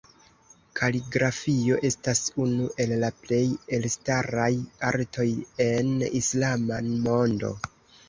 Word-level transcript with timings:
Kaligrafio 0.77 1.77
estas 1.89 2.21
unu 2.47 2.71
el 2.87 2.95
la 3.05 3.13
plej 3.21 3.43
elstaraj 3.81 4.51
artoj 4.93 5.31
en 5.71 5.97
islama 6.25 6.85
mondo. 7.09 7.59